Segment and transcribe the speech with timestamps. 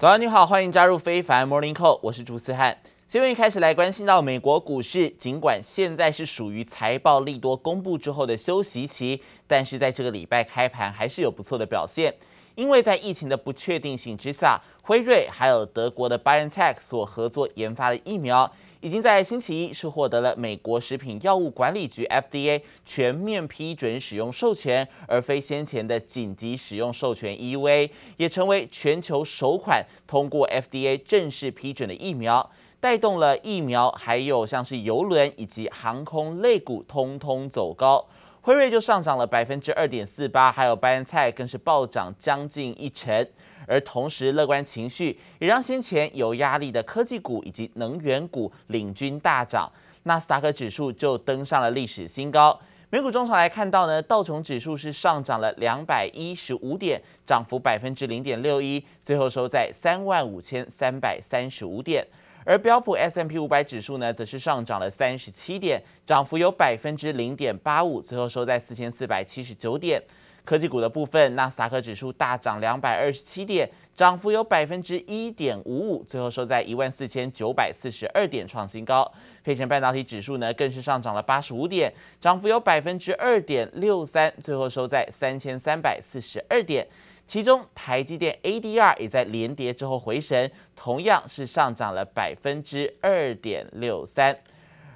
[0.00, 2.74] 早上你好，欢迎加入非凡 Morning Call，我是朱思翰。
[3.06, 12.14] 今天一开始来关心到美国股市，尽管现在是属于财报利多公布之后的休息期，但是在这个礼拜开盘还是有不错的表现，
[12.54, 18.50] 因为在疫情的不确定性之下，辉瑞还有德国的 BioNTech 所合作研发的疫苗。
[18.80, 38.06] 已经在星期一是获得了美国食品药物管理局 FDA 全面批准使用授权，而非先前的紧急使用授权 EUA，也成为全球首款通过 FDA 正式批准的疫苗，带动了疫苗还有像是邮轮以及航空类股通通走高，
[38.42, 43.26] 辉瑞就上涨了百分之二点四八，还有 BioNTech 更是暴涨将近一成。
[43.66, 49.70] 而同时，乐观情绪也让先前有压力的科技股以及能源股领军大涨，
[50.04, 52.58] 纳斯达克指数就登上了历史新高。
[52.88, 62.04] 美股中场来看到呢，道琼指数是上涨了两百一十五点，涨幅百分之零点六一，最后收在三万五千三百三十五点。
[62.44, 70.02] 而标普 S M P 五百指数呢，则是上涨了三十七点，涨幅有百分之零点八五，最后收在四千四百七十九点。
[70.42, 79.08] 科技股的部分，纳斯达克指数大涨两百二十七点，涨幅有百分之一点五五，最后收在一万四千九百四十二点，创新高。
[79.44, 86.86] 费城半导体指数呢，更是上涨了八十五点，涨幅有百分之二点六三，最后收在三千三百四十二点。
[87.30, 94.36] 其中，台积电 ADR 也在连跌之后回神，同样是上涨了百分之二点六三。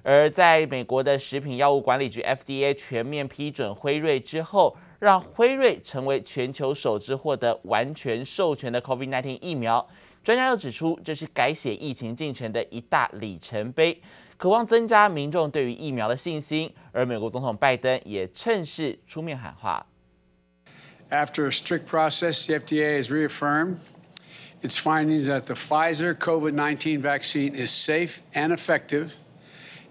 [0.03, 9.87] 而在美国的食品药物管理局 FDA 全面批准辉瑞之后，让辉瑞成为全球首支获得完全授权的 COVID-19 疫苗。
[10.25, 14.03] 专家又指出，这是改写疫情进程的一大里程碑，
[14.37, 16.75] 渴望增加民众对于疫苗的信心。
[16.91, 19.87] 而美国总统拜登也趁势出面喊话。
[21.15, 23.79] After a strict process, the FDA has reaffirmed
[24.63, 29.15] its findings that the Pfizer COVID-19 vaccine is safe and effective,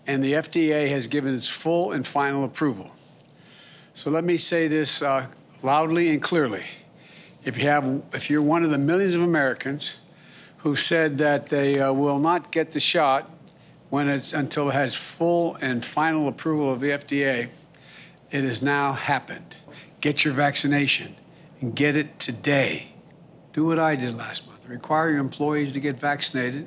[0.05, 2.91] and the FDA has given its full and final approval.
[3.93, 5.27] So let me say this uh,
[5.61, 6.65] loudly and clearly.
[7.45, 9.95] If you have, if you're one of the millions of Americans
[10.57, 13.31] who said that they uh, will not get the shot
[13.91, 17.47] when it's until it has full and final approval of the FDA,
[18.29, 19.55] it has now happened.
[20.01, 21.15] Get your vaccination
[21.63, 22.87] and get it today.
[23.53, 24.67] Do what I did last month.
[24.67, 26.65] Require your employees to get vaccinated.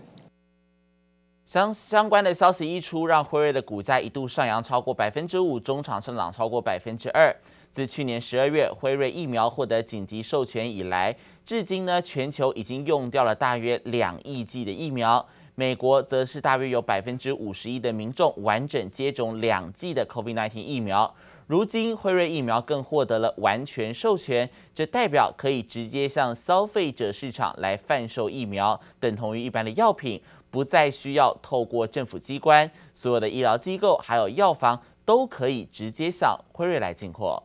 [1.45, 7.35] 相相关的消息一出，让辉瑞的股价一度上扬超过百分之五，中场上涨超过百分之二。
[7.71, 11.15] 自去年十二月辉瑞疫苗获得紧急授权以来，
[11.45, 15.25] 至今呢，全球已经用掉了大约两亿剂的疫苗。
[15.55, 21.15] 美国则是大约有百分之五十一的民众完整接种两剂的 COVID-19 疫苗。
[21.47, 30.21] 如今辉瑞疫苗更获得了完全授权，这代表可以直接向消费者市场来贩售疫苗，等同于一般的药品。
[30.49, 37.43] 不再需要透过政府机关，所有的医疗机构还有药房都可以直接向辉瑞来进货。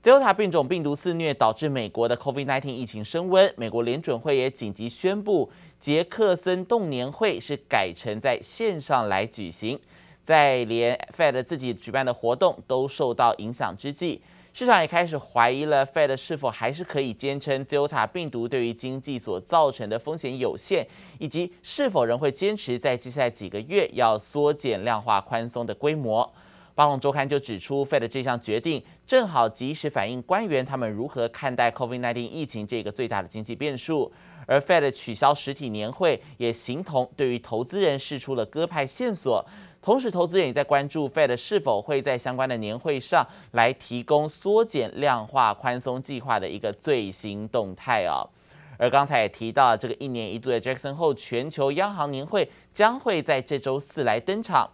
[0.00, 3.52] Delta 变种病毒肆虐，导致美国的 COVID-19 疫情升温。
[3.56, 5.50] 美国联准会也紧急宣布，
[5.80, 9.80] 杰克森动年会是改成在线上来举行，
[10.26, 14.20] 在连 Fed 自己举办的活动都受到影响之际。
[14.52, 20.84] 市场也开始怀疑了，Fed 是否还是可以坚称 Delta 病毒对于经济所造成的风险有限，
[21.20, 26.28] 以及是否仍会坚持在接下来几个月要缩减量化宽松的规模。
[26.74, 34.12] 巴龙周刊就指出，Fed 这项决定正好及时反映官员他们如何看待 COVID-19 疫情这个最大的经济变数，
[34.46, 39.46] 而 Fed 取消实体年会也形同对于投资人释出了鸽派线索。
[39.86, 48.28] 同时，投资人也在关注 Fed 是否会在相关的年会上来提供缩减量化宽松计划的一个最新动态哦。
[48.78, 54.68] 而刚才也提到，这个一年一度的 Jackson Hole 全球央行年会将会在这周四来登场。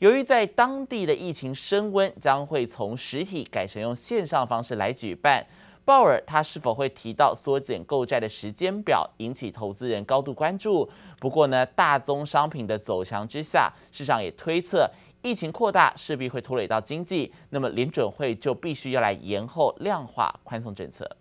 [0.00, 5.46] 由于在当地的疫情升温，将会从实体改成用线上方式来举办。
[5.88, 10.86] 鲍尔他是否会提到缩减购债的时间表，引起投资人高度关注。
[11.18, 14.90] 不过呢，大宗商品的走强之下，市场也推测
[15.22, 21.16] 疫情扩大势必会拖累到经济，那么联准会就必须要来延后量化宽松政策。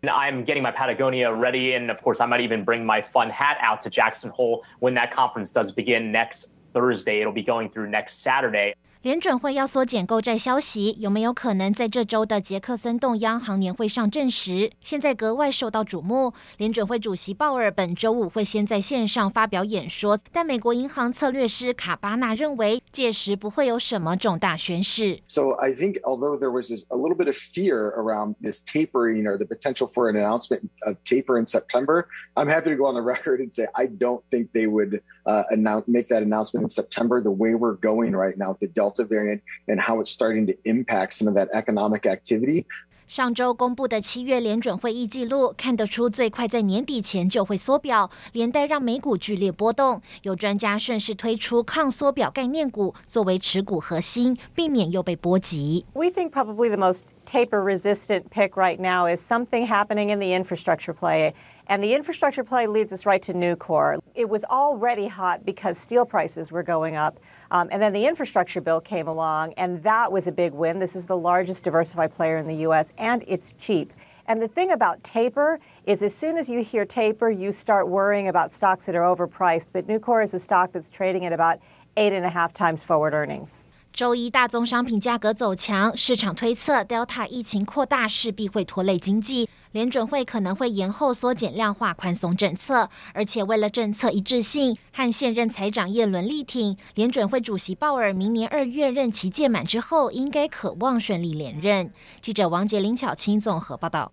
[0.00, 3.58] I'm getting my Patagonia ready, and of course, I might even bring my fun hat
[3.60, 7.20] out to Jackson Hole when that conference does begin next Thursday.
[7.20, 8.74] It'll be going through next Saturday.
[9.06, 14.72] 联准会要缩减购债消息有没有可能在这周的杰克森洞央行年会上证实？
[14.80, 16.32] 现在格外受到瞩目。
[16.56, 25.20] 联准会主席鲍尔本周五会先在线上发表演说，但美国银行策略师卡巴纳认为，届时不会有什么重大宣示。
[25.28, 29.46] So I think although there was a little bit of fear around this tapering or the
[29.46, 33.38] potential for an announcement of taper in September, I'm happy to go on the record
[33.38, 37.21] and say I don't think they would uh, announce make that announcement in September.
[37.21, 40.53] The way we're going right now with the Delta variant and how it's starting to
[40.65, 42.65] impact some of that economic activity.
[43.07, 50.01] 上周公布的七月联准会议记录看得出，最快在年底前就会缩表，连带让美股剧烈波动。
[50.21, 55.85] 有专家顺势推出抗缩表概念股作为持股核心，避免又被波及。
[55.91, 61.33] We think probably the most taper-resistant pick right now is something happening in the infrastructure play.
[61.67, 63.99] And the infrastructure play leads us right to Nucor.
[64.13, 67.19] It was already hot because steel prices were going up.
[67.49, 70.79] Um, and then the infrastructure bill came along, and that was a big win.
[70.79, 73.93] This is the largest diversified player in the U.S., and it's cheap.
[74.25, 78.27] And the thing about taper is as soon as you hear taper, you start worrying
[78.27, 79.69] about stocks that are overpriced.
[79.71, 81.59] But Nucor is a stock that's trading at about
[81.95, 83.63] eight and a half times forward earnings.
[83.93, 89.49] 周一大宗商品价格走强，市场推测 Delta 疫情扩大势必会拖累经济。
[89.76, 101.92] 联准会可能会延后缩减量化宽松政策，而且为了政策一致性，和现任财长耶伦力挺，联准会主席鲍尔明年二月任期届满之后，应该可望顺利连任。
[102.22, 104.12] 记者王杰、林巧清综合报道。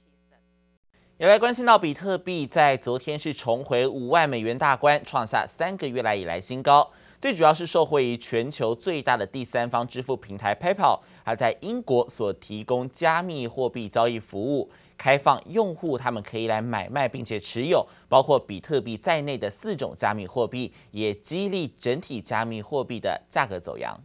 [1.17, 6.91] 也来关心到比特币在昨天是重回五万美元大关，创下三个月来以来新高。
[7.21, 23.99] 最主要是受惠于全球最大的第三方支付平台 PayPal，还在英国所提供加密货币交易服务，开放用户他们可以来买卖并且持有包括比特币在内的四种加密货币，也激励整体加密货币的价格走扬。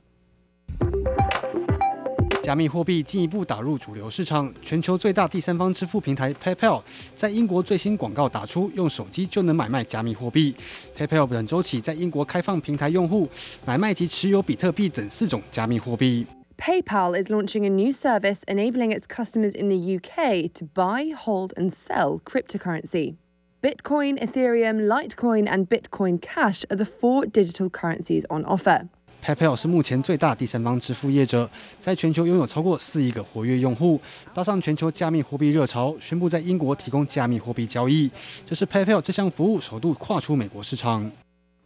[2.43, 6.83] 加密货币进一步打入主流市场，全球最大第三方支付平台 PayPal
[7.15, 10.57] 在英国最新广告打出，用手机就能买卖加密货币。
[10.97, 13.29] PayPal 本周起在英国开放平台用户
[13.67, 16.27] 买卖及持有比特币等四种加密货币。
[16.58, 21.72] PayPal is launching a new service enabling its customers in the UK to buy, hold and
[21.72, 23.16] sell cryptocurrency.
[23.62, 28.88] Bitcoin, Ethereum, Litecoin and Bitcoin Cash are the four digital currencies on offer.
[29.26, 31.50] PayPal 是目前最大第三方支付业者，
[31.80, 34.02] 在全球拥有超过四亿个活跃用户，
[34.34, 38.12] 搭上全球加密货币热潮，宣布在英国提供加密货币交易。
[38.46, 41.10] 这是 PayPal 这项服务首度跨出美国市场。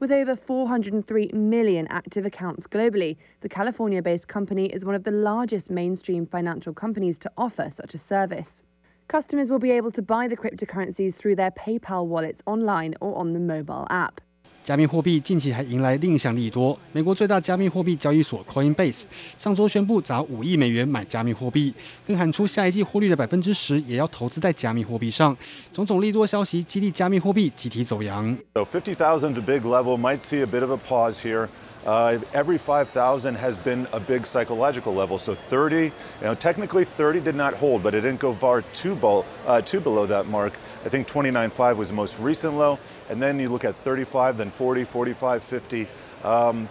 [0.03, 5.71] With over 403 million active accounts globally, the California-based company is one of the largest
[5.71, 8.65] mainstream financial companies to offer such a service.
[9.07, 13.33] Customers will be able to buy the cryptocurrencies through their PayPal wallets online or on
[13.33, 14.21] the mobile app.
[14.65, 19.03] 加密货币近期还迎来另一项利多，美国最大加密货币交易所 Coinbase
[19.37, 21.75] 上周宣布砸五亿美元买加密货币，
[22.07, 25.37] 更喊出下一季获利的百分之十也要投资在加密货币上。
[25.73, 28.37] 种种利多消息激励加密货币集体走阳。
[28.55, 31.49] So 50,000 is a big level, might see a bit of a pause here.
[31.85, 35.19] Uh, every 5,000 has been a big psychological level.
[35.19, 35.93] So 30, you
[36.23, 39.81] know, technically 30 did not hold, but it didn't go far too, below, uh, too
[39.81, 40.53] below that mark.
[40.85, 42.79] I think 29.5 was the most recent low.
[43.09, 45.89] And then you look at 35, then 40, 45, 50.
[46.25, 46.69] Um,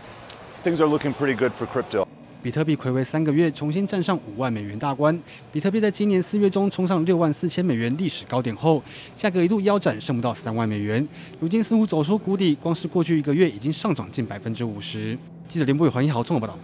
[0.64, 2.08] things are looking pretty good for crypto.
[2.42, 5.18] 比特币睽违三个月，重新站上五万美元大关。
[5.52, 8.82] 比特币在今年四月中冲上六万四千美元历史高点后，
[9.16, 11.08] 价格一度腰斩，剩不到三万美元。
[11.40, 15.16] 如今似乎走出谷底，光是过去一个月已经上涨近百分之五十。
[15.48, 16.58] 记者林博宇、黄一豪综合报道。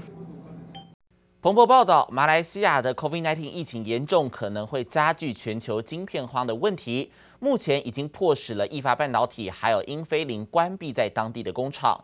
[1.40, 7.12] 彭博报道，马来西亚的 COVID-19 疫情严重，可能会加剧全球晶片荒的问题。
[7.40, 12.04] 目前已经迫使了意法半导体还有英飞凌关闭在当地的工厂。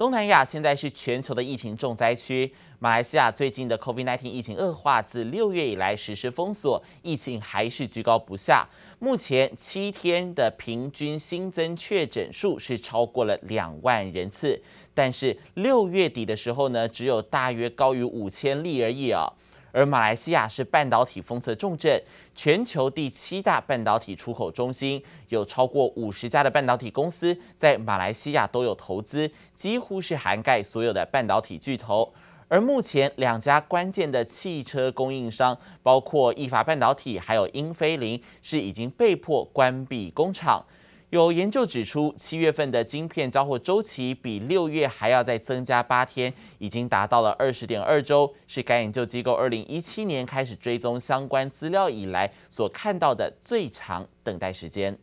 [0.00, 8.66] 东南亚现在是全球的疫情重灾区，马来西亚最近的 COVID-19 疫情恶化，自六月以来实施封锁，疫情还是居高不下。
[8.98, 14.58] 目前七天的平均新增确诊数是超过了两万人次，
[14.94, 19.30] 但是六月底的时候呢，只有大约高于五千例而已啊。
[19.72, 22.02] 而马来西亚是半导体封测重镇，
[22.34, 32.12] 全球第七大半导体出口中心，有超过五十家的半导体公司在马来西亚都有投资，几乎是涵盖所有的半导体巨头。
[32.48, 40.64] 而目前两家关键的汽车供应商，包括意法半导体还有英飞凌，是已经被迫关闭工厂。
[41.10, 54.96] 有研究指出，七月份的晶片交货周期比六月还要再增加八天，已经达到了二十点二周，是该研究机构二零一七年开始追踪相关资料以来所看到的最长等待时间。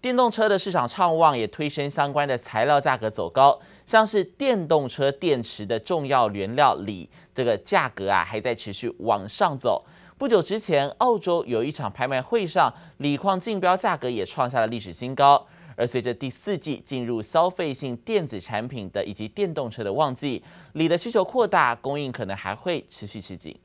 [0.00, 3.60] 电动车的市场畅旺，也推升相关的材料价格走高。
[3.84, 9.84] 像是电动车电池的重要原料锂，这个价格啊还在持续往上走。
[10.20, 15.46] 不久之前，澳洲有一场拍卖会上，锂矿竞标价格也创下了历史新高。
[15.74, 23.58] 而随着第四季进入消费性电子产品的以及电动车的旺季，锂的需求扩大，供应可能还会持续吃紧。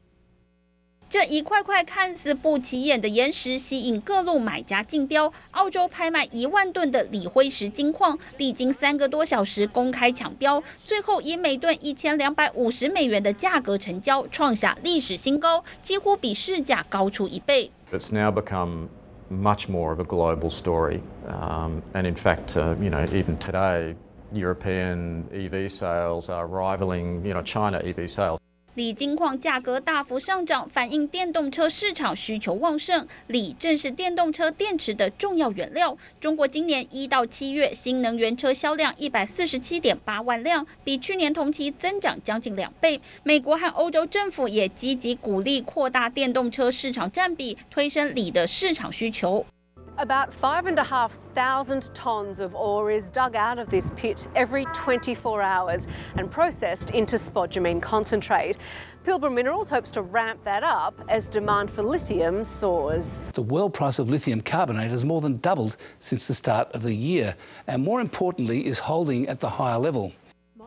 [1.15, 5.31] 这一块块看似不起眼的岩石，吸引各路买家竞标。
[5.51, 17.71] 澳洲拍卖一万吨的锂灰石金矿，历经三个多小时公开抢标，最后以每吨一千两百五十美元的价格成交，创下历史新高，几乎比市价高出一倍。
[17.93, 18.89] It's now become
[19.31, 23.95] much more of a global story, um, and in fact, uh, you know, even today,
[24.33, 28.37] European EV sales are rivaling, you know, China EV sales.
[28.75, 33.07] 锂金矿价格大幅上涨，反映电动车市场需求旺盛。
[33.27, 35.97] 锂正是电动车电池的重要原料。
[36.19, 42.99] 中国今年一到七月新能源车销量一百四十七点八万辆，比去年同期增长将近两倍。
[43.23, 49.45] 美国和欧洲政府也积极鼓励扩大电动车市场占比，推升锂的市场需求。
[49.97, 54.65] About five and a half thousand tons of ore is dug out of this pit every
[54.73, 55.87] 24 hours
[56.17, 58.57] and processed into spodumene concentrate.
[59.05, 63.29] Pilbara Minerals hopes to ramp that up as demand for lithium soars.
[63.35, 66.93] The world price of lithium carbonate has more than doubled since the start of the
[66.93, 67.33] year,
[67.65, 70.11] and more importantly, is holding at the higher level.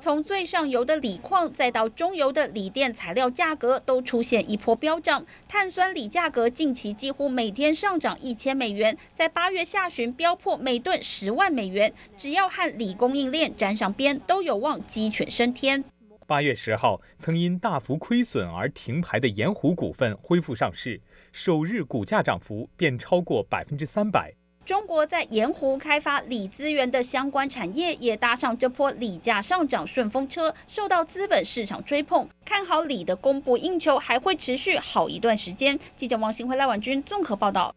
[0.01, 5.27] 从最上游的锂矿，再到中游的锂电材料价格，都出现一波飙涨。
[5.49, 11.93] 碳酸锂价格近期几乎每天上涨一千美元，在八月下旬飙破每吨十万美元。
[12.17, 15.85] 只要和锂供应链沾上边，都有望鸡犬升天。
[16.27, 21.01] 八月十号，曾因大幅亏损而停牌的盐湖股份恢复上市，
[21.33, 24.38] 首日股价涨幅便超过百分之三百。
[24.69, 35.79] 中国在盐湖开发锂资源的相关产业也搭上这波锂价上涨顺风车，受到资本市场追捧，看好锂的供不应求还会持续好一段时间。
[35.97, 37.75] 记者王新辉、赖婉君综合报道。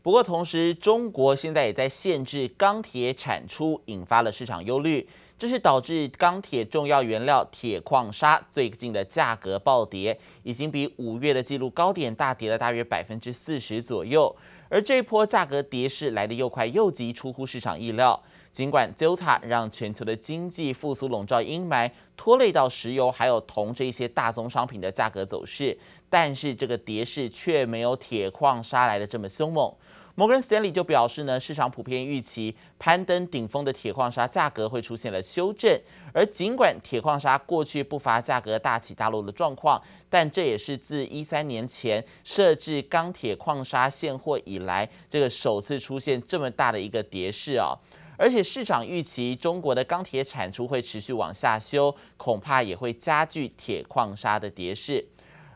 [0.00, 14.34] 不过，同时中国现在也在限制钢铁产出，引发了市场忧虑，这是导致钢铁重要原料铁矿砂最近的价格暴跌，已经比五月的纪录高点大跌了大约百分之四十左右。
[14.68, 18.22] 而这一波价格跌势来得又快又急，出乎市场意料。
[18.52, 29.70] 尽管 Delta 让全球的经济复苏笼罩阴霾，拖累到石油还有铜这些大宗商品的价格走势，但是这个跌势却没有铁矿砂来的这么凶猛。
[30.16, 35.78] 摩根斯丹利就表示呢，市场普遍预期攀登顶峰的铁矿砂价格会出现了修正，
[36.14, 47.76] 而尽管铁矿砂过去不乏价格大起大落的状况，但这也是自一三年前设置钢铁矿砂现货以来，这个首次出现这么大的一个跌势啊！
[48.16, 55.06] 而且市场预期中国的钢铁产出会持续往下修，恐怕也会加剧铁矿砂的跌势。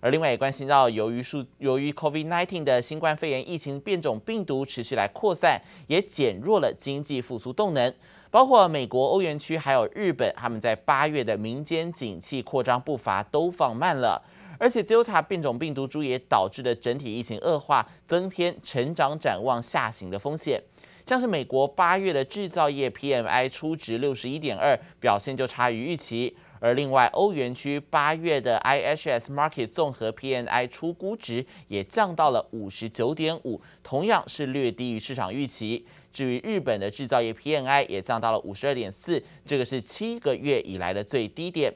[0.00, 7.92] 而另外也关心到，由于数由于 COVID-19 的新冠肺炎疫情变种病毒持续来扩散，也减弱了经济复苏动能。
[8.30, 14.22] 包括美国、欧元区还有日本，他们在八月的民间景气扩张步伐都放慢了。
[14.58, 20.62] 而且 Delta 变种病毒株也导致了整体疫情恶化，增添成长展望下行的风险。
[21.06, 26.36] 像是美国八月的制造业 PMI 初值六十一点二，表现就差于预期。
[26.60, 35.84] 而另外，欧元区八月的 IHS Market 综合 PNI 初估值也降到了五十九点五，同样是略低于市场预期。
[36.12, 41.72] 至于日本的制造业 PNI 也降到了五十二点四，这个是七个月以来的最低点。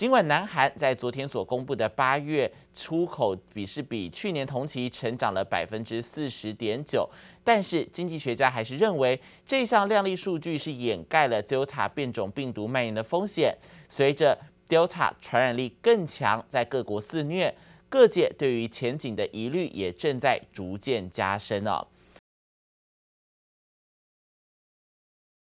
[0.00, 7.06] 尽管南韩在昨天所公布的八月出口比是比去年同期成长了百分之四十点九，
[7.44, 13.54] 但是经济学家还是认为这项亮丽数据是掩盖了 Delta 变种病毒蔓延的风险。
[13.88, 17.54] 随着 Delta 传染力更强，在各国肆虐，
[17.90, 21.86] 各界对于前景的疑虑也正在逐渐加深了。